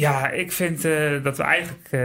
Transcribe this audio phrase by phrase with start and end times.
[0.00, 1.84] Ja, ik vind uh, dat we eigenlijk...
[1.90, 2.00] Uh,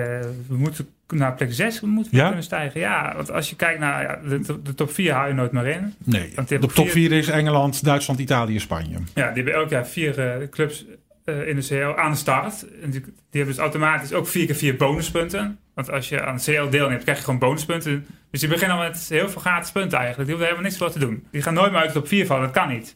[0.47, 2.25] we moeten naar plek 6 moeten Ja?
[2.25, 2.79] kunnen stijgen.
[2.79, 5.65] Ja, want als je kijkt naar ja, de, de top 4 hou je nooit meer
[5.67, 5.93] in.
[6.03, 8.97] Nee, de hebben top vier- 4 is Engeland, Duitsland, Italië, Spanje.
[9.13, 10.85] Ja, die hebben elk jaar vier eh, clubs
[11.25, 12.65] eh, in de CL aan de start.
[12.81, 15.57] En die, die hebben dus automatisch ook vier keer vier bonuspunten.
[15.73, 18.05] Want als je aan de CL deelneemt, krijg je gewoon bonuspunten.
[18.31, 20.29] Dus die beginnen al met heel veel gratis punten eigenlijk.
[20.29, 21.23] Die hoeven helemaal niks voor te doen.
[21.31, 22.95] Die gaan nooit meer uit de top 4 vallen, dat kan niet.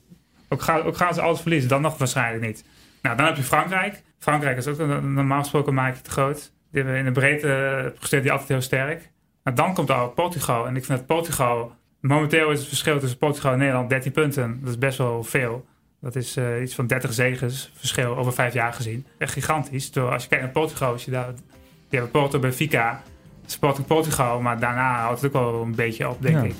[0.50, 2.64] Ook, ga, ook gaan ze alles verliezen, dan nog waarschijnlijk niet.
[3.02, 4.04] Nou, dan heb je Frankrijk.
[4.20, 6.54] Frankrijk is ook normaal gesproken een maatje te groot.
[6.72, 9.12] Die hebben in de breedte eh, presteert die altijd heel sterk.
[9.44, 10.68] Maar dan komt al Portugal.
[10.68, 11.72] En ik vind dat Portugal...
[12.00, 14.58] Momenteel is het verschil tussen Portugal en Nederland 13 punten.
[14.62, 15.66] Dat is best wel veel.
[16.02, 19.06] Dat is eh, iets van 30 zegens verschil over vijf jaar gezien.
[19.18, 19.90] Echt gigantisch.
[19.90, 21.34] Terwijl als je kijkt naar Portugal, als je daar,
[21.90, 23.02] die hebben Porto Benfica,
[23.46, 26.44] Sporting Portugal, maar daarna houdt het ook wel een beetje op, denk Ja.
[26.44, 26.54] ik.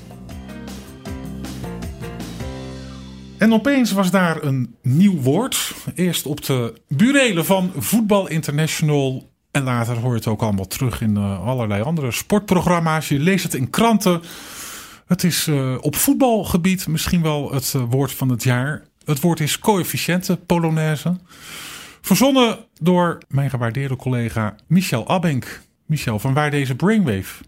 [3.46, 5.74] En opeens was daar een nieuw woord.
[5.94, 9.30] Eerst op de burelen van Voetbal International.
[9.50, 13.08] En later hoor je het ook allemaal terug in eh, allerlei andere sportprogramma's.
[13.08, 14.22] Je leest het in kranten.
[15.06, 18.82] Het is eh, op voetbalgebied misschien wel het eh, woord van het jaar.
[19.04, 21.16] Het woord is coëfficiënte Polonaise.
[22.00, 25.60] Verzonnen door mijn gewaardeerde collega Michel Abbenk.
[25.84, 27.44] Michel, van waar deze brainwave?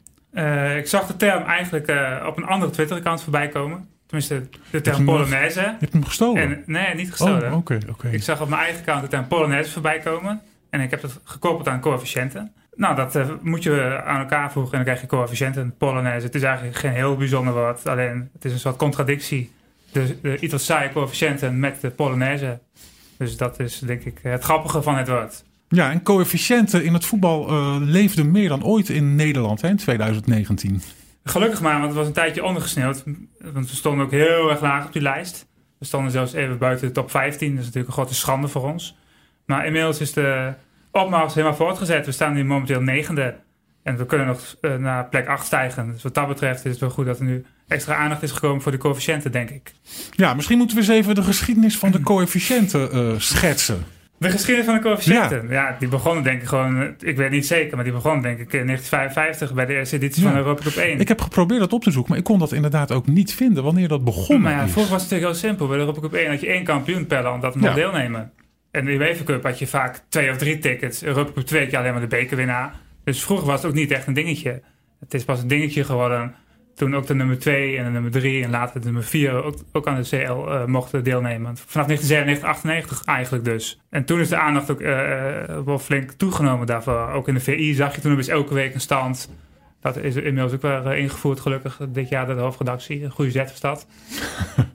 [0.79, 1.93] Ik zag de term eigenlijk
[2.27, 3.89] op een andere Twitter-account voorbij komen.
[4.09, 5.61] Tenminste, de term hem, Polonaise.
[5.61, 6.43] Je hebt hem gestolen.
[6.43, 7.51] En, nee, niet gestolen.
[7.51, 8.09] oh, oké, oké.
[8.09, 10.41] Ik zag op mijn eigen account de term Polonaise voorbij komen.
[10.71, 12.53] En ik heb het gekoppeld aan coëfficiënten.
[12.77, 15.75] Nou, dat eh, moet je aan elkaar voegen en dan krijg je coëfficiënten.
[15.79, 17.87] Polonaise, het is eigenlijk geen heel bijzonder woord.
[17.87, 19.51] Alleen, het is een soort contradictie.
[19.93, 22.59] De, de iets wat saaie coëfficiënten met de Polonaise.
[23.17, 25.45] Dus dat is denk ik het grappige van het woord.
[25.69, 29.77] Ja, en coëfficiënten in het voetbal eh, leefden meer dan ooit in Nederland hè, in
[29.77, 30.83] 2019.
[31.29, 33.05] Gelukkig maar, want het was een tijdje ondergesneeuwd.
[33.53, 35.47] Want we stonden ook heel erg laag op die lijst.
[35.79, 37.49] We stonden zelfs even buiten de top 15.
[37.49, 38.97] Dat is natuurlijk een grote schande voor ons.
[39.47, 40.53] Maar inmiddels is de
[40.93, 42.07] opmars helemaal voortgezet.
[42.07, 43.35] We staan nu momenteel negende.
[43.83, 45.93] En we kunnen nog eh, naar plek 8 stijgen.
[45.93, 48.63] Dus wat dat betreft is het wel goed dat er nu extra aandacht is gekomen
[48.63, 49.73] voor de coëfficiënten, denk ik.
[50.11, 53.85] Ja, misschien moeten we eens even de geschiedenis van de coëfficiënten eh, schetsen.
[54.19, 55.49] De geschiedenis van de coëfficiënten.
[55.49, 55.77] Ja.
[55.79, 58.67] die begonnen denk ik gewoon, ik weet niet zeker, maar die begonnen denk ik in
[58.67, 60.29] 1955 bij de eerste editie Ja.
[60.29, 61.01] van Europa Cup 1.
[61.01, 63.63] Ik heb geprobeerd dat op te zoeken, maar ik kon dat inderdaad ook niet vinden
[63.65, 65.67] wanneer dat begonnen Maar ja, vroeger was het natuurlijk heel simpel.
[65.67, 67.75] Bij de Europa Cup 1 had je één kampioen per land dat mocht Ja.
[67.75, 68.33] deelnemen.
[68.71, 71.03] En de UEFA Cup had je vaak twee of drie tickets.
[71.03, 72.73] Europa Cup 2 had je alleen maar de bekerwinnaar.
[73.05, 74.63] Dus vroeger was het ook niet echt een dingetje.
[75.01, 76.35] Het is pas een dingetje geworden
[76.79, 79.55] toen ook de nummer 2 en de nummer 3 en later de nummer 4 ook,
[79.73, 80.17] ook aan de CL
[80.51, 81.57] eh, mochten deelnemen.
[81.57, 83.81] Vanaf 1997, 98 eigenlijk dus.
[83.91, 87.09] En toen is de aandacht ook eh, eh, wel flink toegenomen daarvoor.
[87.11, 89.31] Ook in de VI zag je toen dus elke week een stand.
[89.81, 93.05] Dat is inmiddels ook weer ingevoerd gelukkig dit jaar door de hoofdredactie.
[93.05, 93.87] Een goede zet was dat.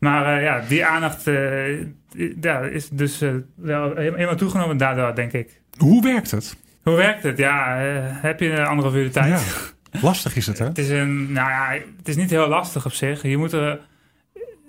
[0.00, 3.22] Maar ja, die aandacht die- ja, is dus
[3.56, 5.60] wel helemaal toegenomen daardoor, denk ik.
[5.78, 6.56] Hoe werkt het?
[6.82, 7.38] Hoe werkt het?
[7.38, 7.76] Ja,
[8.20, 9.28] heb je een anderhalf uur de tijd?
[9.28, 9.72] Ja.
[10.02, 10.64] Lastig is het, hè?
[10.66, 13.22] Het is, een, nou ja, het is niet heel lastig op zich.
[13.22, 13.80] Je moet er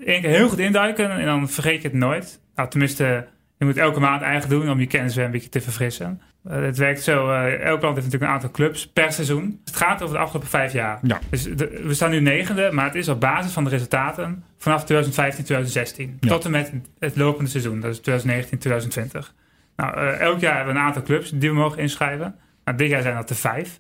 [0.06, 2.40] één keer heel goed induiken en dan vergeet je het nooit.
[2.56, 3.28] Nou, tenminste,
[3.58, 6.22] je moet elke maand eigenlijk doen om je kennis weer een beetje te verfrissen.
[6.50, 9.62] Eh, het werkt zo, eh, elk land heeft natuurlijk een aantal clubs per seizoen.
[9.66, 11.00] Het gaat over de afgelopen vijf jaar.
[11.02, 11.20] Ja.
[11.30, 14.84] Dus de- we staan nu negende, maar het is op basis van de resultaten vanaf
[14.86, 16.18] 2015, 2016.
[16.20, 16.30] Ja.
[16.30, 19.34] Tot en met het lopende seizoen, dat is 2019, 2020.
[19.76, 22.36] Nou, eh, elk jaar hebben we een aantal clubs die we mogen inschrijven.
[22.66, 23.80] Nou, dit jaar zijn dat er vijf.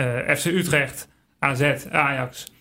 [0.00, 2.52] Eh, FC Utrecht, AZ, Ajax,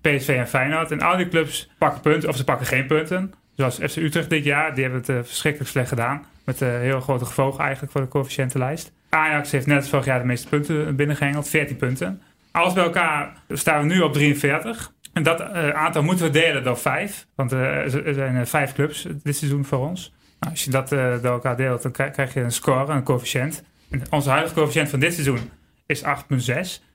[0.00, 0.90] PSV en Feyenoord.
[0.90, 3.34] En al die clubs pakken punten of ze pakken geen punten.
[3.56, 6.24] Zoals FC Utrecht dit jaar, die hebben het eh, verschrikkelijk slecht gedaan.
[6.44, 8.92] Met een heel grote gevolgen eigenlijk voor de coëfficiëntenlijst.
[9.08, 12.22] Ajax heeft net als vorig jaar de meeste punten binnengehengeld, 14 punten.
[12.50, 14.92] Alles bij elkaar staan we nu op 43.
[15.12, 17.26] En dat eh, aantal moeten we delen door vijf.
[17.34, 20.12] Want eh, er zijn eh, vijf clubs dit seizoen voor ons.
[20.40, 23.02] Nou, als je dat eh, door elkaar deelt, dan krijg krijg je een score, een
[23.02, 23.62] coëfficiënt.
[23.90, 25.50] En onze huidige coëfficiënt van dit seizoen
[25.86, 26.06] is 8,6.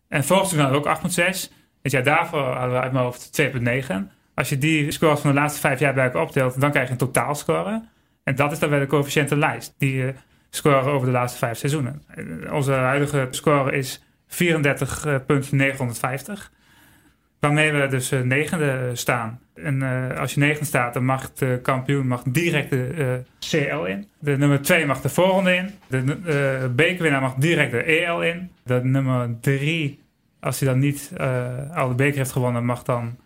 [0.07, 0.93] En vorig seizoen ook 8,6.
[1.81, 3.47] Het jaar daarvoor hadden we uit mijn hoofd 2,9.
[4.33, 6.91] Als je die scores van de laatste vijf jaar bij elkaar optelt, dan krijg je
[6.91, 7.83] een totaalscore.
[8.23, 9.73] En dat is dan weer de coëfficiëntenlijst.
[9.77, 10.13] Die eh,
[10.49, 12.03] scoren over de laatste vijf seizoenen.
[12.07, 16.51] Eh, onze huidige score is 34,950.
[17.39, 19.39] Waarmee we dus eh, negende staan.
[19.53, 23.83] En eh, als je negende staat, dan mag de kampioen mag direct de eh, CL
[23.83, 24.07] in.
[24.19, 25.69] De nummer 2 mag de voorronde in.
[25.87, 28.51] De bekerwinnaar mag direct de EL in.
[28.63, 29.99] De nummer 3,
[30.39, 31.11] als hij dan niet
[31.73, 33.17] al de beker heeft gewonnen, mag dan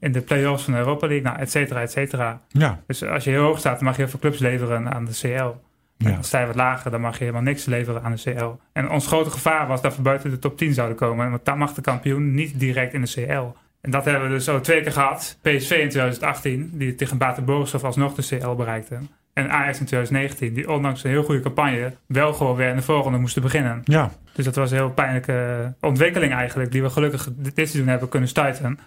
[0.00, 1.26] in de play-offs van de Europa League.
[1.26, 2.40] Nou, et cetera, et cetera.
[2.48, 2.80] Ja.
[2.86, 5.12] Dus als je heel hoog staat, dan mag je heel veel clubs leveren aan de
[5.20, 5.60] CL.
[5.96, 6.22] Ja.
[6.22, 8.60] Sta je wat lager, dan mag je helemaal niks leveren aan de CL.
[8.72, 11.30] En ons grote gevaar was dat we buiten de top 10 zouden komen.
[11.30, 13.56] Want dan mag de kampioen niet direct in de CL.
[13.80, 15.38] En dat hebben we dus al twee keer gehad.
[15.42, 18.98] PSV in 2018, die tegen Baten Borisov alsnog de CL bereikte.
[19.32, 22.82] En Ajax in 2019, die ondanks een heel goede campagne wel gewoon weer in de
[22.82, 23.80] volgende moesten beginnen.
[23.84, 28.08] Ja, Dus dat was een heel pijnlijke ontwikkeling eigenlijk, die we gelukkig dit seizoen hebben
[28.08, 28.78] kunnen stuiten.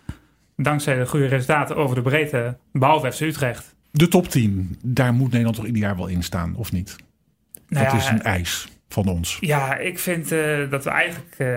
[0.56, 3.75] Dankzij de goede resultaten over de breedte, behalve FC Utrecht.
[3.98, 6.96] De top 10, daar moet Nederland toch ieder jaar wel in staan, of niet?
[7.68, 9.38] Nou dat ja, is een eis van ons.
[9.40, 11.36] Ja, ik vind eh, dat we eigenlijk...
[11.38, 11.48] eh,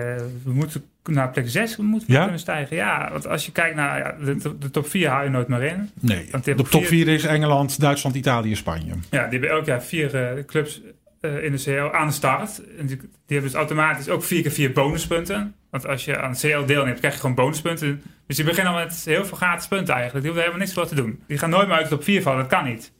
[0.43, 2.21] we moeten naar plek 6 moeten Ja?
[2.21, 2.75] kunnen stijgen.
[2.75, 5.63] Ja, want als je kijkt naar ja, de, de top 4 hou je nooit meer
[5.63, 5.89] in.
[5.99, 8.91] Nee, de top vier- 4 is Engeland, Duitsland, Italië, Spanje.
[9.09, 10.81] Ja, die hebben elk jaar vier eh, clubs
[11.21, 12.61] eh, in de CL aan de start.
[12.77, 15.55] En die, hebben dus automatisch ook vier keer vier bonuspunten.
[15.69, 18.03] Want als je aan de CL deelneemt, krijg je gewoon bonuspunten.
[18.27, 20.25] Dus die beginnen al met heel veel gratis punten eigenlijk.
[20.25, 21.23] Die hoeven helemaal niks voor te doen.
[21.27, 22.91] Die gaan nooit meer uit de top 4 vallen, dat kan niet.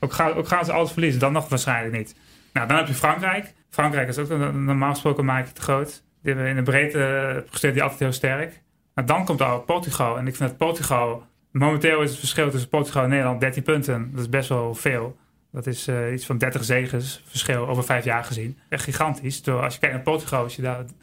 [0.00, 2.14] Ook, ook gaan ze alles verliezen, dan nog waarschijnlijk niet.
[2.52, 3.52] Nou, dan heb je Frankrijk.
[3.70, 6.02] Frankrijk is ook een- normaal gesproken maak je te groot.
[6.22, 8.60] Die hebben in de breedte presteert die altijd heel sterk.
[8.94, 10.18] Maar dan komt al Portugal.
[10.18, 11.26] En ik vind dat Portugal...
[11.52, 14.10] Momenteel is het verschil tussen Portugal en Nederland 13 punten.
[14.10, 15.16] Dat is best wel veel.
[15.52, 18.58] Dat is eh, iets van 30 zegens verschil over vijf jaar gezien.
[18.68, 19.40] Echt gigantisch.
[19.40, 20.94] Terwijl als je kijkt naar Portugal, als je daar, die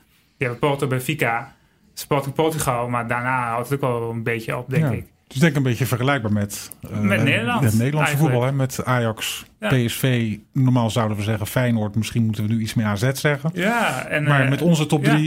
[0.47, 1.55] hebben Porto Benfica,
[1.93, 4.91] Sporting Portugal, maar daarna houdt het ook wel een beetje op, denk Ja.
[4.91, 5.05] ik.
[5.27, 8.51] Dus denk ik een beetje vergelijkbaar met, eh, Met Nederland, Het Nederlandse voetbal, hè?
[8.51, 9.67] met Ajax, Ja.
[9.69, 10.35] PSV.
[10.53, 11.95] Normaal zouden we zeggen Feyenoord.
[11.95, 13.49] Misschien moeten we nu iets meer AZ zeggen.
[13.53, 15.17] Ja, en Maar eh, met onze top ja.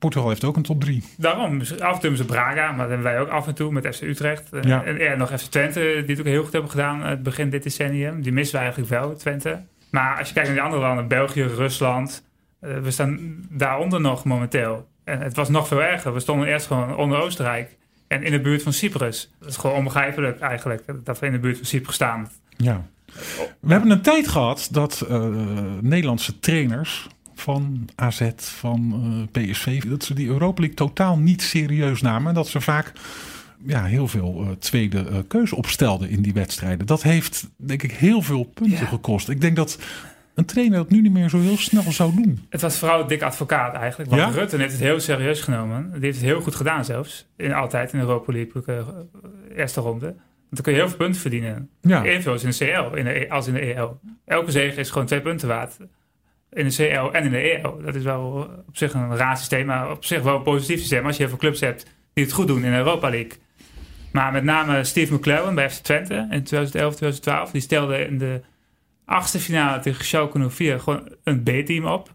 [0.00, 1.02] 3, Portugal heeft ook een top 3.
[1.16, 1.60] daarom.
[1.60, 3.96] Af en toe hebben ze Braga, maar dat hebben wij ook af en toe met
[3.96, 4.52] FC Utrecht.
[4.52, 4.84] Eh, Ja.
[4.84, 7.50] En er nog FC Twente, die het ook heel goed hebben gedaan aan het begin
[7.50, 8.22] dit decennium.
[8.22, 9.60] Die missen we eigenlijk wel, Twente.
[9.90, 12.24] Maar als je kijkt naar die andere landen, België, Rusland,
[12.60, 13.18] eh, we staan
[13.48, 14.88] daaronder nog momenteel.
[15.04, 16.14] En het was nog veel erger.
[16.14, 17.76] We stonden eerst gewoon onder Oostenrijk
[18.08, 19.30] en in de buurt van Cyprus.
[19.40, 22.30] Dat is gewoon onbegrijpelijk eigenlijk, dat we in de buurt van Cyprus staan.
[22.56, 22.86] Ja.
[23.60, 25.24] We hebben een tijd gehad dat eh,
[25.80, 27.06] Nederlandse trainers
[27.40, 29.00] van AZ, van
[29.34, 32.28] eh, PSV, dat ze die Europa League totaal niet serieus namen.
[32.28, 32.92] En dat ze vaak
[33.66, 36.86] ja, heel veel eh, tweede eh, keuze opstelden in die wedstrijden.
[36.86, 38.84] Dat heeft, denk ik, heel veel punten Ja.
[38.86, 39.28] gekost.
[39.28, 39.78] Ik denk dat
[40.34, 42.46] een trainer dat nu niet meer zo heel snel zou doen.
[42.48, 44.10] Het was vooral dik advocaat eigenlijk.
[44.10, 44.28] Want Ja?
[44.28, 45.90] Rutte heeft het heel serieus genomen.
[45.92, 47.26] Die heeft het heel goed gedaan zelfs.
[47.36, 48.84] In, altijd in de Europa League
[49.56, 50.06] eerste ronde.
[50.06, 50.16] Want
[50.50, 51.68] dan kun je heel veel punten verdienen.
[51.80, 52.56] Ja, Evenveel als in de
[52.90, 54.00] CL in de, E- als in de EL.
[54.24, 55.76] Elke zege is gewoon twee punten waard.
[56.52, 57.80] In de CL en in de EL.
[57.84, 59.66] Dat is wel op zich een raar systeem.
[59.66, 61.06] Maar op zich wel een positief systeem.
[61.06, 63.32] Als je heel veel clubs hebt die het goed doen in de Europa League.
[64.12, 67.50] Maar met name Steve McClaren bij FC Twente in 2011, 2012.
[67.50, 68.40] Die stelde in de
[69.04, 72.14] achtste finale tegen Schalke 04 gewoon een B-team op.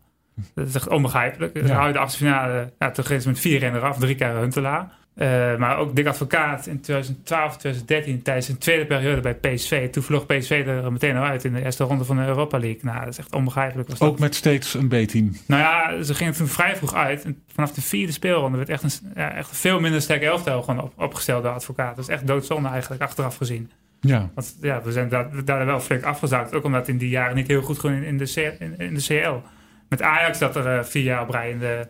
[0.55, 1.53] Dat is echt onbegrijpelijk.
[1.53, 1.73] Dan Ja.
[1.73, 4.91] hou je de achtste finale, ja, toen ze met vier rennen eraf, drie keer Huntelaar.
[5.15, 9.89] Eh, maar ook Dick Advocaat in 2012, 2013 tijdens een tweede periode bij PSV.
[9.89, 12.79] Toen vloog PSV er meteen al uit in de eerste ronde van de Europa League.
[12.81, 13.89] Nou, dat is echt onbegrijpelijk.
[13.89, 14.09] Was dat.
[14.09, 15.31] ook met steeds een B-team.
[15.47, 17.23] Nou ja, ze gingen toen vrij vroeg uit.
[17.23, 20.61] En vanaf de vierde speelronde werd echt een, ja, echt een veel minder sterke elftal
[20.63, 21.95] gewoon op, opgesteld door Advocaat.
[21.95, 23.71] Dat is echt doodzonde eigenlijk, achteraf gezien.
[24.01, 26.53] Ja, Want ja, we zijn daar, daar wel flink afgezakt.
[26.53, 28.93] Ook omdat in die jaren niet heel goed gewoon in, in, de, C- in, in
[28.93, 29.47] de CL.
[29.89, 31.87] Met Ajax dat er eh, vier jaar op rij in de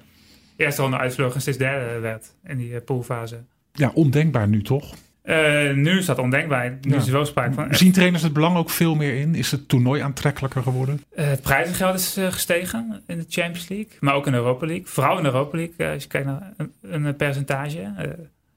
[0.58, 3.44] eerste ronde uitvloog en steeds derde werd in die eh, poolfase.
[3.74, 4.94] ja ondenkbaar nu toch?
[5.22, 6.78] Eh, nu is dat ondenkbaar.
[6.82, 6.98] Nu Ja.
[6.98, 7.76] is er wel sprake van.
[7.76, 9.36] Zien trainers het belang ook veel meer in?
[9.36, 11.04] Is het toernooi aantrekkelijker geworden?
[11.16, 14.86] Eh, het prijzengeld is gestegen in de Champions League, maar ook in de Europa League.
[14.88, 16.72] Vooral in de Europa League, als je kijkt naar een,
[17.06, 17.80] een percentage.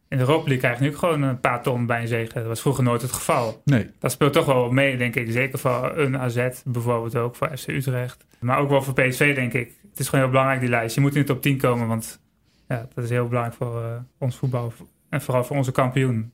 [0.08, 2.32] In de Europa League krijg je nu ook gewoon een paar ton bij een zege.
[2.34, 3.62] Dat was vroeger nooit het geval.
[3.64, 3.90] Nee.
[3.98, 5.30] Dat speelt toch wel mee, denk ik.
[5.32, 8.24] Zeker voor een AZ, bijvoorbeeld ook voor FC Utrecht.
[8.40, 9.72] Maar ook wel voor PSV, denk ik.
[9.98, 10.94] Het is gewoon heel belangrijk, die lijst.
[10.94, 12.20] Je moet in de top 10 komen, want
[12.68, 14.72] ja, dat is heel belangrijk voor eh, ons voetbal.
[15.08, 16.32] En vooral voor onze kampioen.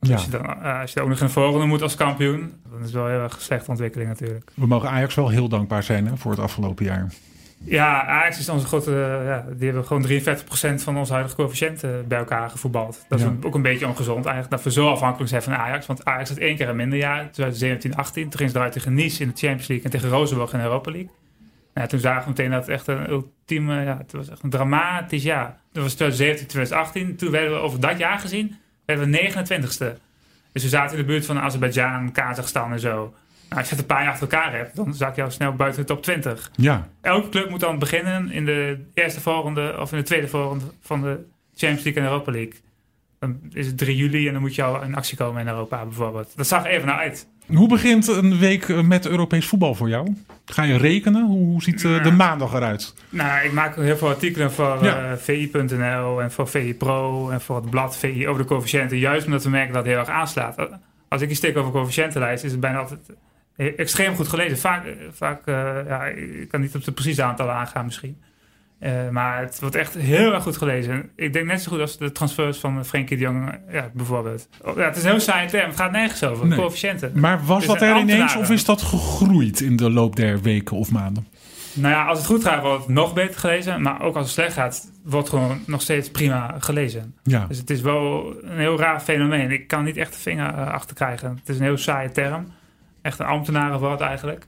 [0.00, 0.12] Ja.
[0.14, 2.78] Als, je dan, eh, als je ook nog in de volgende moet als kampioen, dan
[2.78, 4.50] is het wel heel erg slechte ontwikkeling natuurlijk.
[4.54, 7.12] We mogen Ajax wel heel dankbaar zijn hè, voor het afgelopen jaar.
[7.64, 8.90] Ja, Ajax is onze grote...
[8.90, 13.04] eh, ja, die hebben gewoon 43% van onze huidige coëfficiënt bij elkaar gevoetbald.
[13.08, 13.32] Dat is Ja.
[13.42, 14.50] ook een beetje ongezond eigenlijk.
[14.50, 15.86] Dat we zo afhankelijk zijn van Ajax.
[15.86, 17.30] Want Ajax had één keer een minder jaar.
[17.30, 17.32] 2017-18.
[18.28, 19.84] Toen gingen ze eruit tegen Nice in de Champions League.
[19.84, 21.10] En tegen Rosenborg in de Europa League.
[21.74, 23.82] Ja, toen zagen we meteen dat het echt een ultieme...
[23.82, 25.58] Ja, het was echt een dramatisch jaar.
[25.72, 27.16] Dat was 2017, 2018.
[27.16, 28.56] Toen werden we over dat jaar gezien...
[28.84, 29.98] werden we 29ste.
[30.52, 33.14] Dus we zaten in de buurt van Azerbeidzjan, Kazachstan en zo.
[33.48, 34.76] Nou, als je het een paar jaar achter elkaar hebt...
[34.76, 38.30] dan zak je al snel buiten de top 20 Ja, elke club moet dan beginnen
[38.30, 42.32] in de eerste volgende of in de tweede volgende van de Champions League en Europa
[42.32, 42.54] League.
[43.18, 45.84] Dan is het 3 juli en dan moet je al in actie komen in Europa
[45.84, 46.36] bijvoorbeeld.
[46.36, 47.26] Dat zag even naar uit.
[47.54, 50.14] Hoe begint een week eh, met Europees voetbal voor jou?
[50.44, 51.26] Ga je rekenen?
[51.26, 52.14] Hoe ziet eh, de Ja.
[52.14, 52.94] maandag eruit?
[53.08, 55.10] Nou, ik maak heel veel artikelen voor Ja.
[55.10, 58.98] eh, VI.nl en voor VI Pro en voor het blad VI over de coëfficiënten.
[58.98, 60.68] Juist omdat we merken dat het heel erg aanslaat.
[61.08, 63.00] Als ik iets stik over coëfficiëntenlijst, is het bijna altijd
[63.76, 64.58] extreem goed gelezen.
[64.58, 65.42] Vaak, vaak
[65.86, 68.16] ja, ik kan niet op de precieze aantallen aangaan misschien.
[68.80, 71.10] Eh, maar het wordt echt heel erg goed gelezen.
[71.16, 74.48] Ik denk net zo goed als de transfers van Frenkie de Jong, ja, bijvoorbeeld.
[74.62, 75.68] Oh, ja, het is een heel saai term.
[75.68, 76.46] Het gaat nergens over.
[76.46, 76.58] Nee.
[76.58, 77.12] Coëfficiënten.
[77.14, 80.90] Maar was dat er ineens of is dat gegroeid in de loop der weken of
[80.90, 81.26] maanden?
[81.72, 83.82] Nou ja, als het goed gaat, wordt het nog beter gelezen.
[83.82, 87.14] Maar ook als het slecht gaat, wordt het gewoon nog steeds prima gelezen.
[87.22, 89.50] Ja, Dus het is wel een heel raar fenomeen.
[89.50, 91.36] Ik kan niet echt de vinger eh, achter krijgen.
[91.38, 92.46] Het is een heel saaie term.
[93.02, 94.46] Echt een ambtenarenwoord eigenlijk.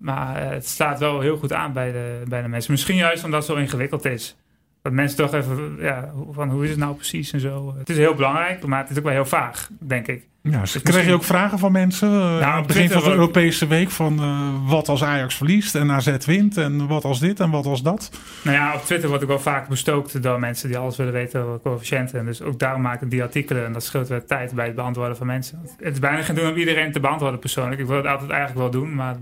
[0.00, 2.72] Maar eh, het staat wel heel goed aan bij de, bij de mensen.
[2.72, 4.36] Misschien juist omdat het zo ingewikkeld is.
[4.82, 7.74] Dat mensen toch even, ja, van hoe is het nou precies en zo.
[7.78, 10.28] Het is heel belangrijk, maar het is ook wel heel vaag, denk ik.
[10.42, 13.10] ja Dus kreeg misschien- je ook vragen van mensen eh, aan het begin van de.
[13.10, 17.40] Europese week van eh, wat als Ajax verliest en AZ wint en wat als dit
[17.40, 18.10] en wat als dat?
[18.44, 21.42] Nou ja, op Twitter word ik wel vaak bestookt door mensen die alles willen weten
[21.44, 22.18] over coëfficiënten.
[22.18, 23.64] En dus ook daarom maak ik die artikelen.
[23.66, 25.60] En dat scheelt weer tijd bij het beantwoorden van mensen.
[25.78, 27.80] Het is bijna geen doen om iedereen te beantwoorden persoonlijk.
[27.80, 29.16] Ik wil het altijd eigenlijk wel doen, maar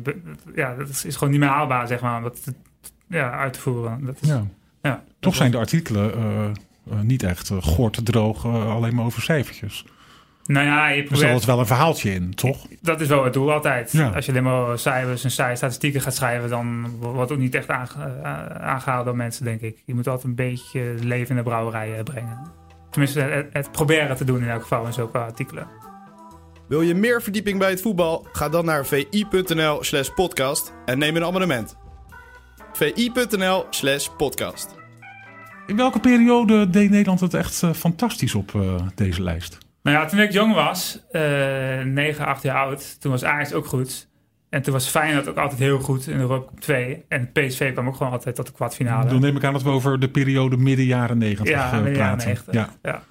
[0.55, 2.55] ja, dat is, is gewoon niet meer haalbaar, zeg maar, om dat te-
[3.09, 4.05] ja, uit te voeren.
[4.05, 4.45] Dat is, Ja.
[4.89, 9.05] Ja, Toch zijn de artikelen eh, eh, niet echt uh, gort droog, eh, alleen maar
[9.05, 9.85] over cijfertjes.
[10.45, 12.67] Nou ja, je Er zit probeert, altijd wel een verhaaltje in, toch?
[12.81, 13.93] dat is wel het doel altijd.
[13.93, 14.09] Ja.
[14.09, 17.69] Als je alleen maar cijfers en saaie statistieken gaat schrijven, dan wordt ook niet echt
[17.69, 18.33] aange- eh,
[18.67, 19.83] aangehaald door mensen, denk ik.
[19.87, 22.43] Je moet altijd een beetje leven in de brouwerij eh, brengen.
[22.91, 25.67] Tenminste, het, het proberen te doen in elk geval in zulke artikelen.
[26.69, 28.27] Wil je meer verdieping bij het voetbal?
[28.33, 31.77] Ga dan naar vi.nl slash podcast en neem een abonnement.
[32.73, 34.78] vi.nl slash podcast.
[35.69, 39.59] In welke periode deed Nederland het echt eh, fantastisch op eh, deze lijst?
[39.83, 41.23] Nou ja, toen ik jong was, eh
[41.85, 44.09] 9, 8 jaar oud, toen was Ajax ook goed.
[44.51, 47.05] En toen was Feyenoord ook altijd heel goed in de Europa Cup 2.
[47.09, 49.09] En PSV kwam ook gewoon altijd tot de kwartfinale.
[49.09, 51.95] Dan neem ik aan dat we over de periode midden jaren negentig Ja, eh, midden
[51.95, 52.27] jaren praten.
[52.27, 52.75] 90.
[52.83, 53.03] Ja.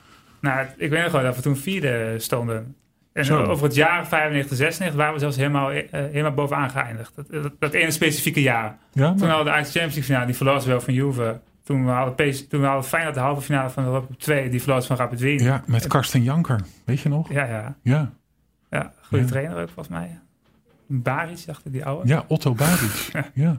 [0.41, 2.75] Nou, ik weet nog wel dat we toen vierde stonden.
[3.13, 3.43] En Zo.
[3.43, 7.15] over het jaar 95, 96 waren we zelfs helemaal, eh, helemaal bovenaan geëindigd.
[7.15, 8.77] Dat, dat, dat ene specifieke jaar.
[8.91, 11.39] Ja, Toen hadden de Ajax Champions League finale, die verloor ze wel van Juve.
[11.67, 14.50] Toen we hadden, toen we hadden Feyenoord de halve finale van de Europa Cup 2,
[14.50, 15.43] die verloor ze van Rapid Wien.
[15.43, 17.31] ja, met Karsten Janker, weet je nog?
[17.31, 17.75] ja, ja.
[17.81, 18.12] Ja,
[18.69, 19.29] ja goede Ja.
[19.29, 20.19] trainer ook volgens mij.
[20.88, 22.07] Baric, dacht ik, die oude.
[22.07, 23.12] ja Otto Badic.
[23.33, 23.57] ja.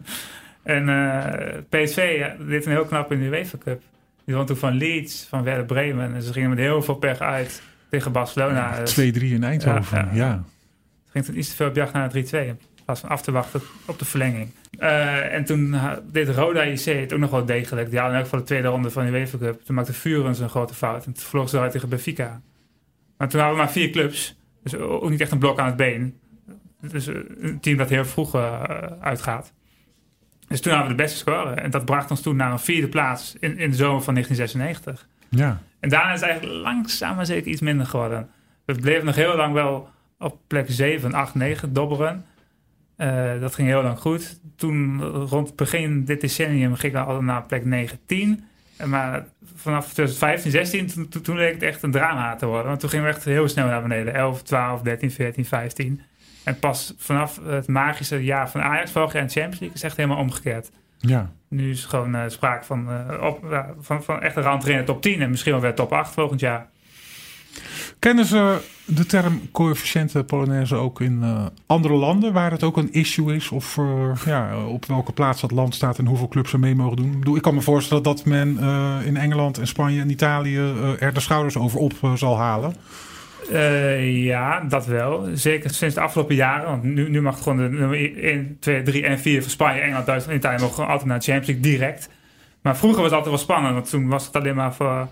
[0.62, 3.82] En eh, PSV deed een heel knap in de UEFA Cup.
[4.24, 6.14] Die won toen van Leeds, van Werder Bremen.
[6.14, 8.78] En ze gingen met heel veel pech uit tegen Barcelona.
[8.80, 10.16] Dus 2-3 in Eindhoven, Ja, ja.
[10.26, 10.30] ja.
[10.32, 12.77] het ging toen iets te veel op jacht naar de 3-2.
[12.88, 14.50] In plaats van af te wachten op de verlenging.
[14.78, 15.76] Eh, en toen
[16.12, 17.90] deed Roda JC het ook nog wel degelijk.
[17.90, 19.64] Die haalden ook voor de tweede ronde van de UEFA Cup.
[19.64, 21.06] Toen maakte Furens een grote fout.
[21.06, 22.40] En toen verloren ze eruit tegen Benfica.
[23.18, 24.36] Maar toen hadden we maar vier clubs.
[24.62, 26.18] Dus ook niet echt een blok aan het been.
[26.80, 28.62] Dus eh, een team dat heel vroeg eh,
[29.00, 29.52] uitgaat.
[30.46, 31.50] Dus toen hadden we de beste score.
[31.50, 35.08] En dat bracht ons toen naar een vierde plaats in, in de zomer van 1996.
[35.28, 35.60] ja.
[35.80, 38.30] En daarna is het eigenlijk langzaam maar zeker iets minder geworden.
[38.64, 42.24] We bleven nog heel lang wel op plek 7, 8, 9 dobberen.
[42.98, 44.40] Eh, dat ging heel lang goed.
[44.56, 48.44] Toen rond begin dit decennium gingen we al naar plek 9, 10.
[48.76, 52.66] En Maar vanaf 2015, 16, toen, toen, toen leek het echt een drama te worden.
[52.66, 54.14] Want toen gingen we echt heel snel naar beneden.
[54.14, 56.00] 11, 12, 13, 14, 15.
[56.44, 59.90] En pas vanaf het magische jaar van Ajax, vorig jaar in Champions League, is het
[59.90, 60.70] echt helemaal omgekeerd.
[60.98, 61.32] ja.
[61.48, 65.22] Nu is gewoon eh, sprake van, eh, op, van, van echt een de top 10
[65.22, 66.68] en misschien wel weer top 8 volgend jaar.
[67.98, 72.92] Kennen ze de term coëfficiënte Polonaise ook in eh, andere landen waar het ook een
[72.92, 73.48] issue is?
[73.48, 76.96] Of eh, ja, op welke plaats dat land staat en hoeveel clubs er mee mogen
[76.96, 77.36] doen?
[77.36, 80.56] Ik, kan me voorstellen dat men eh, in Engeland en Spanje en Italië
[80.98, 82.74] er de schouders over op zal halen.
[84.02, 85.28] Ja, dat wel.
[85.34, 86.68] Zeker sinds de afgelopen jaren.
[86.68, 90.06] Want nu, nu mag gewoon de nummer 1, 2, 3 en 4 van Spanje, Engeland,
[90.06, 92.08] Duitsland en Italië mogen gewoon altijd naar de Champions League direct.
[92.62, 95.08] Maar vroeger was het altijd wel spannend, want toen was het alleen maar voor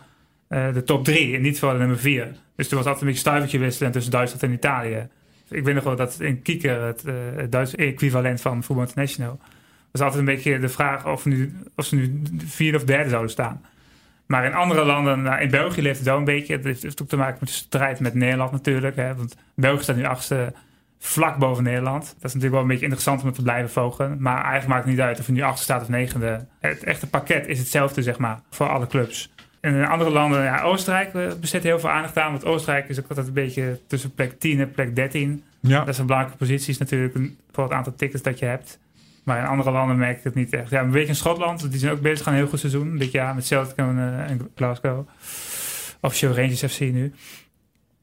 [0.49, 2.35] eh, de top 3 en niet voor de nummer 4.
[2.57, 5.09] Dus toen was altijd een beetje stuivertje wisselen tussen Duitsland en Italië.
[5.49, 9.41] Ik weet nog wel dat in Kieker, het, eh, het Duitse equivalent van Voetbal International,
[9.93, 13.31] was altijd een beetje de vraag of, nu, of ze nu vierde of derde zouden
[13.31, 13.65] staan.
[14.27, 16.57] Maar in andere landen, nou, in België leeft het wel een beetje.
[16.57, 18.97] Het heeft, ook te maken met de strijd met Nederland natuurlijk.
[18.97, 20.53] Hè, want België staat nu achtste
[20.99, 22.03] vlak boven Nederland.
[22.03, 24.17] Dat is natuurlijk wel een beetje interessant om te blijven volgen.
[24.21, 26.47] Maar eigenlijk maakt het niet uit of je nu achtste staat of negende.
[26.61, 29.35] Het echte pakket is hetzelfde, zeg maar, voor alle clubs.
[29.67, 32.31] En in andere landen, ja, Oostenrijk eh, besteedt heel veel aandacht aan.
[32.31, 35.43] Want Oostenrijk is ook altijd een beetje tussen plek 10 en plek 13.
[35.61, 37.15] Ja, Dat zijn belangrijke posities natuurlijk
[37.51, 38.79] voor het aantal tickets dat je hebt.
[39.25, 40.71] Maar in andere landen merk ik het niet echt.
[40.71, 42.97] Ja, een beetje in Schotland, die zijn ook bezig aan een heel goed seizoen.
[42.99, 45.09] Dit jaar met Celtic en, eh, en Glasgow.
[46.01, 47.13] Officieel Rangers FC nu.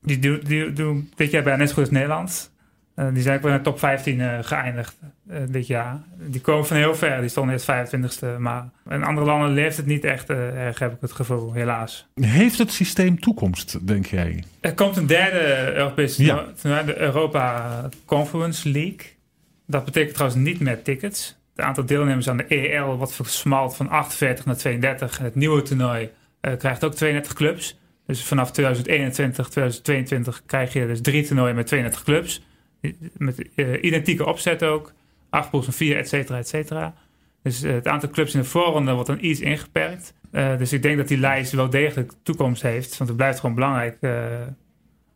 [0.02, 2.52] Die doen, die doen dit jaar bijna net zo goed als Nederland.
[2.96, 4.96] Eh, die zijn ook weer in de top 15 eh, geëindigd
[5.28, 6.02] eh, dit jaar.
[6.18, 7.20] Die komen van heel ver.
[7.20, 8.38] Die stonden eerst 25ste.
[8.40, 12.08] Maar in andere landen leeft het niet echt erg, heb ik het gevoel, helaas.
[12.22, 14.44] heeft het systeem toekomst, denk jij?
[14.60, 16.46] Er komt een derde Europese Ja.
[16.62, 19.12] toernooi, de Europa Conference League.
[19.68, 21.38] Dat betekent trouwens niet met tickets.
[21.56, 25.20] Het aantal deelnemers aan de EL wordt versmalt van 48 naar 32.
[25.20, 26.10] En het nieuwe toernooi
[26.42, 27.80] uh, krijgt ook 32 clubs.
[28.06, 32.42] Dus vanaf 2021, 2022 krijg je dus drie toernooien met 32 clubs.
[33.18, 34.94] Met uh, identieke opzet ook.
[35.30, 36.94] Acht pools van vier, et cetera, et cetera.
[37.42, 40.14] Dus uh, het aantal clubs in de voorronde wordt dan iets ingeperkt.
[40.32, 42.98] Uh, dus ik denk dat die lijst wel degelijk toekomst heeft.
[42.98, 43.98] Want het blijft gewoon belangrijk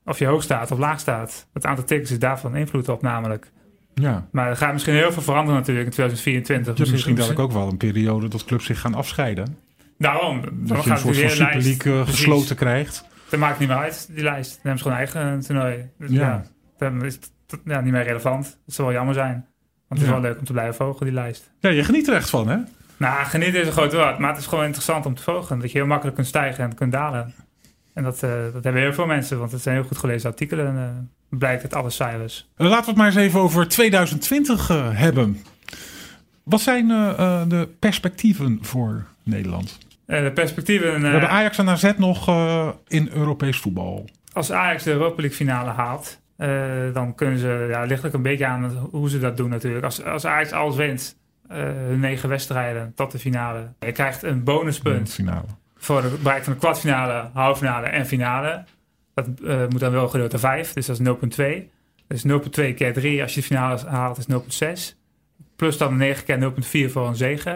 [0.08, 1.48] of je hoog staat of laag staat.
[1.54, 3.52] Het aantal tickets is daarvan invloed op namelijk.
[3.94, 4.28] Ja.
[4.32, 6.76] Maar er gaat misschien heel veel veranderen natuurlijk in 2024.
[6.76, 9.58] Dus misschien dadelijk ook wel een periode dat clubs zich gaan afscheiden.
[9.98, 10.42] Daarom.
[10.42, 13.06] Dat je een soort van Super League gesloten krijgt.
[13.30, 14.50] Dat maakt niet meer uit, die lijst.
[14.50, 15.90] Dan hebben ze gewoon eigen toernooi.
[15.98, 16.20] Dus ja.
[16.20, 16.44] ja.
[16.78, 17.32] dan is het
[17.66, 18.58] ja, niet meer relevant.
[18.66, 19.46] Het zou wel jammer zijn.
[19.88, 21.52] Want het is wel leuk om te blijven volgen, die lijst.
[21.60, 22.58] Ja, je geniet er echt van, hè?
[22.98, 24.18] Nou, genieten is een groot woord.
[24.18, 25.60] Maar het is gewoon interessant om te volgen.
[25.60, 27.34] Dat je heel makkelijk kunt stijgen en kunt dalen.
[27.94, 30.68] En dat, uh, dat hebben heel veel mensen, want het zijn heel goed gelezen artikelen.
[30.68, 32.50] En uh, blijkt het alles cijfers.
[32.56, 35.42] Laten we het maar eens even over 2020 uh, hebben.
[36.44, 36.88] Wat zijn
[37.48, 39.78] de perspectieven voor Nederland?
[40.06, 41.02] de perspectieven...
[41.02, 42.30] we hebben Ajax en AZ nog
[42.88, 44.10] in Europees voetbal.
[44.34, 46.20] Als Ajax de Europa League finale haalt,
[46.94, 47.66] dan kunnen ze...
[47.70, 49.86] Ja, ligt ook een beetje aan hoe ze dat doen natuurlijk.
[49.86, 51.18] Als, als Ajax alles wint,
[51.48, 53.72] hun negen wedstrijden tot de finale.
[53.80, 55.14] Je krijgt een bonuspunt.
[55.14, 55.46] finale
[55.78, 58.64] voor de bereik van de kwartfinale, halve finale en finale.
[59.14, 61.70] Dat uh, moet dan wel gedeeld door 5, dus dat is 0,2.
[62.08, 64.26] Dus 0,2 keer 3 als je de finale haalt is
[64.64, 64.96] 0,6.
[65.56, 66.54] Plus dan 9 keer
[66.88, 67.54] 0,4 voor een zegen.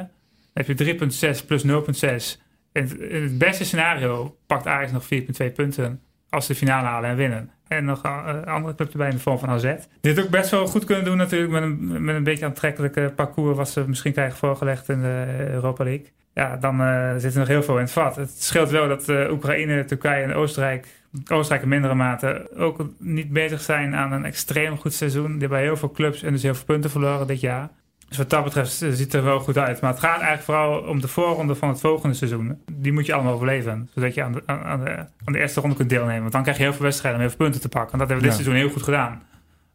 [0.53, 0.97] Dan heb je
[1.39, 2.41] 3,6 plus 0,6.
[2.71, 7.09] In, in het beste scenario pakt Ajax nog 4,2 punten als ze de finale halen
[7.09, 7.51] en winnen.
[7.71, 9.73] En nog een uh, andere club erbij in de vorm van AZ.
[10.01, 13.57] Dit ook best wel goed kunnen doen natuurlijk met een, met een beetje aantrekkelijke parcours...
[13.57, 17.47] wat ze misschien krijgen voorgelegd in de Europa League ja, dan uh, zit er nog
[17.47, 18.15] heel veel in het vat.
[18.15, 20.87] Het scheelt wel dat uh, Oekraïne, Turkije en Oostenrijk,
[21.27, 25.31] Oostenrijk in mindere mate, ook niet bezig zijn aan een extreem goed seizoen.
[25.31, 27.69] Die hebben heel veel clubs en dus heel veel punten verloren dit jaar.
[28.11, 29.81] Dus wat dat betreft uh, ziet het er wel goed uit.
[29.81, 32.61] Maar het gaat eigenlijk vooral om de voorronde van het volgende seizoen.
[32.71, 33.89] Die moet je allemaal overleven.
[33.93, 36.21] Zodat je aan de, aan de, aan de eerste ronde kunt deelnemen.
[36.21, 37.91] Want dan krijg je heel veel wedstrijden om heel veel punten te pakken.
[37.91, 39.23] En dat hebben we dit seizoen heel goed gedaan.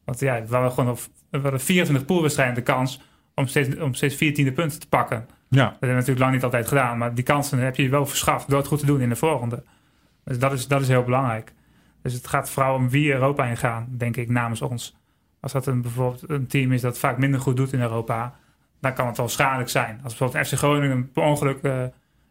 [0.04, 0.98] Want ja, we hadden gewoon op,
[1.30, 3.00] we hadden 24 poolwedstrijden de kans
[3.34, 5.26] om steeds, om steeds 14e punten te pakken.
[5.48, 5.62] Ja.
[5.62, 6.98] Dat hebben we natuurlijk lang niet altijd gedaan.
[6.98, 9.62] Maar die kansen heb je wel verschaft door het goed te doen in de volgende.
[10.24, 11.52] Dus dat is, dat is heel belangrijk.
[12.02, 14.96] Dus het gaat vooral om wie Europa ingaan, denk ik, namens ons.
[15.46, 18.34] Als dat een, bijvoorbeeld een team is dat vaak minder goed doet in Europa,
[18.80, 20.00] dan kan het wel schadelijk zijn.
[20.02, 21.82] Als bijvoorbeeld FC Groningen per ongeluk uh,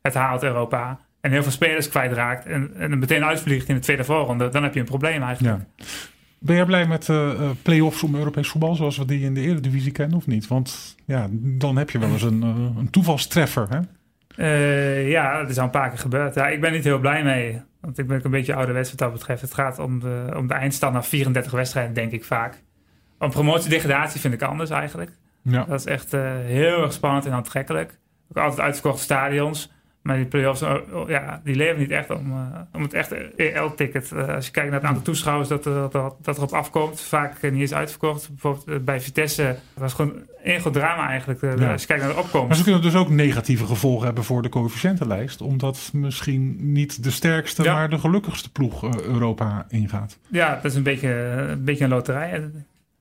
[0.01, 4.03] het haalt Europa en heel veel spelers kwijtraakt en, en meteen uitvliegt in de tweede
[4.03, 5.57] voorronde, dan heb je een probleem eigenlijk.
[5.57, 5.85] Ja.
[6.39, 9.91] Ben jij blij met uh, play-offs om Europees voetbal zoals we die in de Eredivisie
[9.91, 10.47] kennen of niet?
[10.47, 13.79] Want ja, dan heb je wel eens een, uh, een toevalstreffer, hè?
[14.37, 16.35] Uh, ja, dat is al een paar keer gebeurd.
[16.35, 17.61] Ja, ik ben niet heel blij mee.
[17.79, 19.41] Want ik ben ook een beetje ouderwets wat dat betreft.
[19.41, 22.63] Het gaat om de, om de eindstand naar 34 wedstrijden, denk ik vaak.
[23.19, 25.11] Om promotie-degradatie vind ik anders eigenlijk.
[25.41, 25.63] Ja.
[25.63, 26.11] Dat is echt
[26.45, 27.97] heel erg spannend en aantrekkelijk.
[28.29, 29.73] Ook altijd uitverkochte stadions.
[30.05, 32.37] Maar die play-offs, oh, oh, ja, die leven niet echt om, uh,
[32.73, 34.11] om het echte EL-ticket.
[34.13, 37.41] Uh, als je kijkt naar het aantal toeschouwers dat, dat, dat, dat erop afkomt, vaak
[37.41, 38.29] niet eens uitverkocht.
[38.29, 41.41] Bijvoorbeeld eh, bij Vitesse was gewoon één groot drama eigenlijk.
[41.41, 41.71] Ja.
[41.71, 42.47] Als je kijkt naar de opkomst.
[42.47, 45.41] Maar ze kunnen dus ook negatieve gevolgen hebben voor de coëfficiëntenlijst.
[45.41, 50.19] Omdat misschien niet de sterkste, maar de gelukkigste ploeg Europa ingaat.
[50.27, 52.51] Ja, dat is een beetje, een, beetje een loterij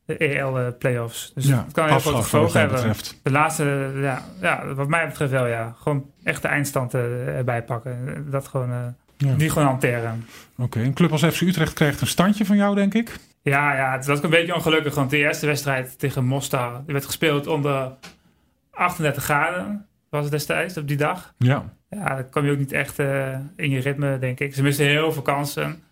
[0.05, 1.33] de EL-playoffs.
[1.35, 2.77] Dus ja, het kan heel veel gevolgen hebben.
[2.77, 3.21] Betreft.
[3.23, 5.75] De laatste, ja, ja, wat mij betreft wel, ja.
[5.79, 8.27] Gewoon echt de eindstand uh, erbij pakken.
[8.31, 8.77] Dat gewoon, uh,
[9.17, 9.35] ja.
[9.35, 10.27] die gewoon hanteren.
[10.57, 13.17] Oké, een club als FC Utrecht krijgt een standje van jou, denk ik?
[13.43, 14.95] Ja, ja het was ook een beetje ongelukkig.
[14.95, 17.93] Want de eerste wedstrijd tegen Mostar, die werd gespeeld onder
[18.71, 19.87] 38 graden.
[20.09, 21.35] Was het destijds, op die dag.
[21.39, 21.73] Ja.
[21.91, 24.55] Ja, dan kwam je ook niet echt uh, in je ritme, denk ik.
[24.55, 25.83] Ze misten heel veel kansen.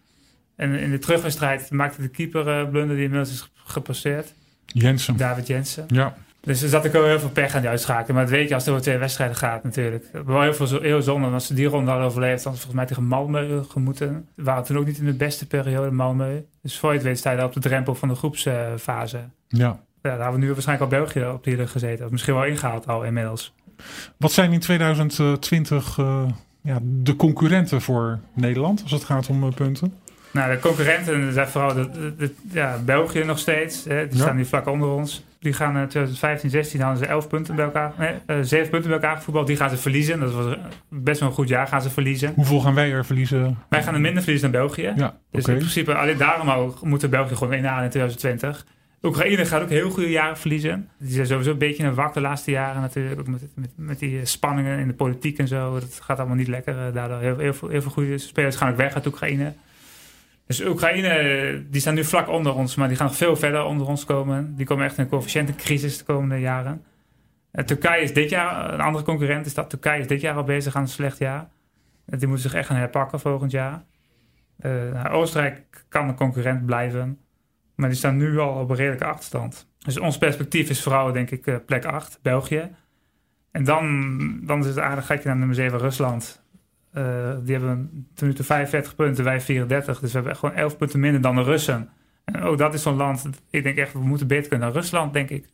[0.57, 4.35] En in de terugwedstrijd maakte de keeper uh, blunder die inmiddels is gepasseerd.
[4.67, 5.17] Jensen.
[5.17, 5.85] David Jensen.
[5.89, 6.15] Ja.
[6.41, 8.13] Dus er zat ook wel heel veel pech aan die uitschakeling.
[8.13, 10.05] Maar dat weet je als er over twee wedstrijden gaat natuurlijk.
[10.27, 11.29] Wel heel, veel, heel zonde.
[11.29, 14.29] als ze die ronde hadden overleefd, dan volgens mij tegen Malmö gemoeten.
[14.35, 16.45] We waren toen ook niet in de beste periode Malmö.
[16.63, 19.17] Dus voor je het weet sta je op de drempel van de groepsfase.
[19.49, 19.59] ja.
[19.59, 19.81] ja.
[20.03, 22.05] Daar hebben we nu waarschijnlijk al België op die gezeten.
[22.05, 23.55] Of misschien wel ingehaald al inmiddels.
[24.17, 26.25] Wat zijn in 2020 uh,
[26.63, 29.95] ja, de concurrenten voor Nederland als het gaat om punten?
[30.33, 33.85] Nou, de concurrenten zijn vooral de, de, ja, België nog steeds.
[33.85, 35.25] Hè, die staan nu vlak onder ons.
[35.39, 37.93] Die gaan in 2015, 16 hadden ze 11 punten bij elkaar.
[37.99, 39.47] Nee, uh, eh, 7 punten bij elkaar gevoetbald.
[39.47, 40.21] Die gaan ze verliezen.
[40.21, 40.57] Dat was
[40.89, 42.33] best wel een goed jaar, gaan ze verliezen.
[42.35, 43.59] Hoeveel gaan wij er verliezen?
[43.69, 44.93] Wij gaan er minder verliezen dan België.
[44.97, 48.65] Ja, dus in principe, alleen daarom ook, moeten België gewoon inhalen in 2020.
[49.03, 50.89] Oekraïne gaat ook heel goede jaren verliezen.
[50.99, 53.21] Die zijn sowieso een beetje een wak de laatste jaren natuurlijk.
[53.21, 55.73] Ook met, met, met die spanningen in de politiek en zo.
[55.73, 56.87] Dat gaat allemaal niet lekker.
[56.87, 59.53] Eh, daardoor heel, heel, veel, heel veel goede spelers gaan ook weg uit Oekraïne.
[60.47, 63.87] Dus Oekraïne, die staan nu vlak onder ons, maar die gaan nog veel verder onder
[63.87, 64.57] ons komen.
[64.57, 66.85] Die komen echt in een coëfficiëntencrisis de komende jaren.
[67.53, 69.71] Uh, Turkije is dit jaar, een andere concurrent is dat.
[69.71, 71.49] Turkije is dit jaar al bezig aan een slecht jaar.
[72.05, 73.85] die moeten zich echt gaan herpakken volgend jaar.
[74.63, 77.19] Nou, Oostenrijk kan een concurrent blijven.
[77.75, 79.67] Maar die staan nu al op een redelijke achterstand.
[79.79, 82.71] Dus ons perspectief is vooral, denk ik, plek 8, België.
[83.51, 86.43] En dan, dan is het aardig je naar nummer 7, Rusland.
[86.95, 90.01] Uh, die hebben ten nu 45 punten, wij 34.
[90.01, 91.91] Dus we hebben gewoon 11 punten minder dan de Russen.
[92.25, 95.13] En ook dat is zo'n land, ik denk echt, we moeten beter kunnen dan Rusland,
[95.13, 95.49] denk ik.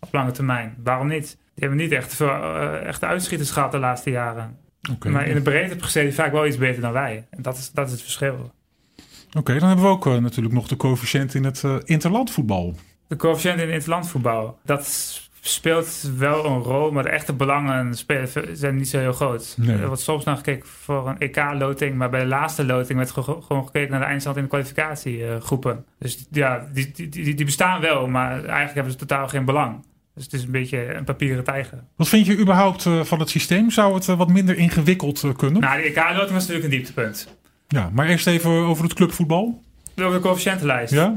[0.00, 0.76] Op lange termijn.
[0.82, 1.26] Waarom niet?
[1.26, 4.58] Die hebben niet echt veel uh, echte uitschieters gehad de laatste jaren.
[4.92, 5.12] Okay.
[5.12, 7.26] Maar in de breedte die vaak wel iets beter dan wij.
[7.30, 8.52] En dat is, dat is het verschil.
[9.32, 12.74] Oké, dan hebben we ook uh, natuurlijk nog de coëfficiënt in het interlandvoetbal.
[13.08, 14.58] De coëfficiënt in het interlandvoetbal.
[14.64, 19.56] Dat speelt wel een rol, maar de echte belangen spelen, zijn niet zo heel groot.
[19.66, 23.66] Er wordt soms naar gekeken voor een EK-loting, maar bij de laatste loting werd gewoon
[23.66, 25.84] gekeken naar de eindstand in de kwalificatiegroepen.
[25.98, 29.84] Dus ja, die, die, die, die, bestaan wel, maar eigenlijk hebben ze totaal geen belang.
[30.14, 31.84] Dus het is een beetje een papieren tijger.
[31.96, 33.70] Wat vind je überhaupt uh, van het systeem?
[33.70, 35.60] Zou het uh, wat minder ingewikkeld uh, kunnen?
[35.60, 37.36] Nou, de EK-loting was natuurlijk een dieptepunt.
[37.68, 39.62] Ja, maar eerst even over het clubvoetbal.
[39.96, 40.92] Over de coëfficiëntenlijst.
[40.92, 41.16] Ja?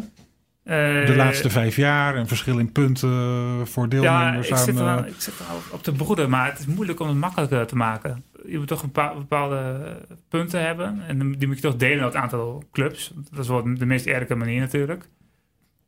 [0.63, 4.47] De eh, laatste vijf jaar en verschil in punten voor deelnemers.
[4.47, 7.07] Ja, ik zit, aan, ik zit er op de broeden, maar het is moeilijk om
[7.07, 8.23] het makkelijker te maken.
[8.45, 9.81] Je moet toch een paar bepaalde
[10.29, 11.03] punten hebben.
[11.07, 13.13] En die moet je toch delen met het aantal clubs.
[13.31, 15.09] Dat is wel de meest eerlijke manier natuurlijk.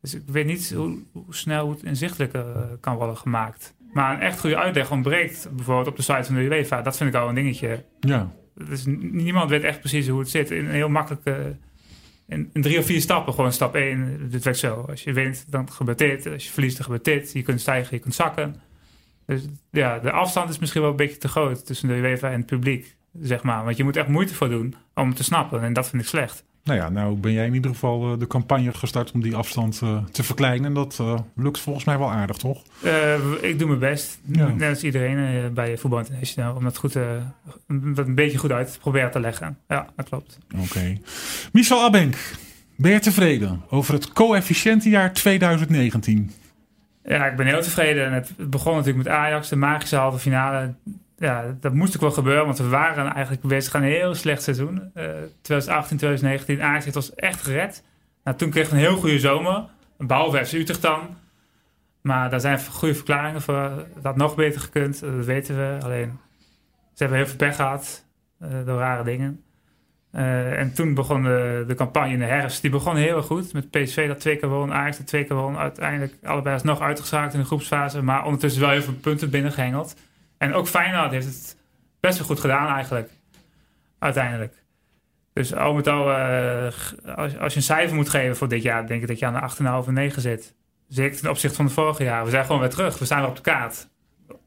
[0.00, 3.74] Dus ik weet niet hoe, hoe snel het inzichtelijker eh, kan worden gemaakt.
[3.92, 6.82] Maar een echt goede uitleg ontbreekt bijvoorbeeld op de site van de UEFA.
[6.82, 7.84] Dat vind ik al een dingetje.
[8.00, 8.32] Ja.
[8.54, 10.50] Dus niemand weet echt precies hoe het zit.
[10.50, 11.56] In een heel makkelijke
[12.28, 13.34] in, in, drie of vier stappen.
[13.34, 14.74] Gewoon stap één, dit werkt zo.
[14.88, 16.26] Als je wint, dan gebeurt dit.
[16.26, 17.32] Als je verliest, dan gebeurt dit.
[17.32, 18.56] Je kunt stijgen, je kunt zakken.
[19.26, 22.38] Dus ja, de afstand is misschien wel een beetje te groot tussen de UEFA en
[22.38, 23.64] het publiek, zeg maar.
[23.64, 25.62] Want je moet echt moeite voor doen om het te snappen.
[25.62, 26.44] En dat vind ik slecht.
[26.66, 29.80] Nou ja, nou ben jij in ieder geval eh, de campagne gestart om die afstand
[29.84, 30.66] uh, te verkleinen.
[30.66, 32.62] En dat uh, lukt volgens mij wel aardig, toch?
[33.40, 34.18] ik doe mijn best.
[34.24, 34.48] Ja.
[34.48, 36.56] Net als iedereen bij Voetbal International.
[36.56, 36.94] Om dat, goed,
[37.66, 39.58] een beetje goed uit te proberen te leggen.
[39.68, 40.38] Ja, dat klopt.
[40.58, 40.98] Oké.
[41.52, 42.16] Michel Abbenk,
[42.76, 46.30] ben je tevreden over het coëfficiëntenjaar 2019?
[47.04, 48.12] Ja, ik ben heel tevreden.
[48.12, 50.74] Het begon natuurlijk met Ajax, de magische halve finale
[51.16, 54.42] ja, dat moest ook wel gebeuren, want we waren eigenlijk bezig aan een heel slecht
[54.42, 54.90] seizoen.
[54.94, 55.04] Uh,
[55.42, 57.82] 2018, 2019, Ajax heeft ons echt gered.
[58.24, 59.64] Nou, toen kregen we een heel goede zomer,
[59.98, 61.16] behalve FC Utrecht dan.
[62.00, 63.86] Maar daar zijn goede verklaringen voor.
[64.02, 65.78] Dat nog beter gekund, dat weten we.
[65.84, 66.18] Alleen,
[66.92, 68.04] ze hebben heel veel pech gehad
[68.42, 69.40] uh, door rare dingen.
[70.12, 72.62] Uh, en toen begon de, de, campagne in de herfst.
[72.62, 73.52] Die begon heel erg goed.
[73.52, 75.56] Met PSV dat twee keer won, Ajax dat twee keer won.
[75.56, 78.02] Uiteindelijk allebei nog uitgezaakt in de groepsfase.
[78.02, 79.96] Maar ondertussen wel heel veel punten binnengehengeld.
[80.38, 81.56] En ook Feyenoord heeft het
[82.00, 83.10] best wel goed gedaan eigenlijk.
[83.98, 84.64] Uiteindelijk.
[85.32, 86.66] Dus al met al, uh,
[87.16, 89.56] als, als je een cijfer moet geven voor dit jaar, denk ik dat je aan
[89.56, 90.54] de 8,5 en 9 zit.
[90.88, 92.24] Zeker ten opzichte van het vorige jaar.
[92.24, 92.98] We zijn gewoon weer terug.
[92.98, 93.88] We staan weer op de kaart.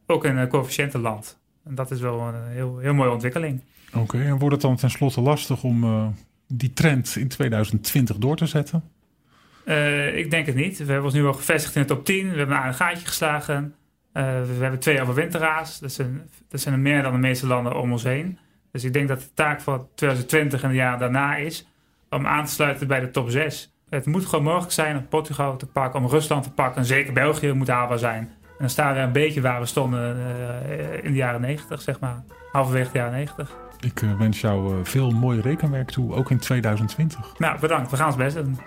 [0.05, 1.39] Ook in een coëfficiëntenland.
[1.65, 3.63] En dat is wel een heel, heel mooie ontwikkeling.
[3.93, 6.07] Oké, en wordt het dan tenslotte lastig om uh,
[6.47, 8.83] die trend in 2020 door te zetten?
[9.65, 10.77] Uh, ik denk het niet.
[10.77, 12.31] We hebben ons nu al gevestigd in de top 10.
[12.31, 13.75] We hebben een aardig gaatje geslagen.
[14.13, 15.79] Uh, we hebben twee overwinteraars.
[15.79, 18.39] Dat zijn, dat zijn er meer dan de meeste landen om ons heen.
[18.71, 21.67] Dus ik denk dat de taak voor 2020 en de jaren daarna is
[22.09, 23.73] om aan te sluiten bij de top 6.
[23.89, 26.77] Het moet gewoon mogelijk zijn om Portugal te pakken, om Rusland te pakken.
[26.77, 28.23] En zeker België moet haalbaar zijn.
[28.43, 31.99] En dan staan we een beetje waar we stonden uh, in de jaren 90, zeg
[31.99, 32.23] maar.
[32.51, 33.57] Halverwege de jaren 90.
[33.79, 37.37] Ik uh, wens jou veel mooi rekenwerk toe, ook in 2020.
[37.37, 37.91] Nou, bedankt.
[37.91, 38.59] We gaan ons best doen.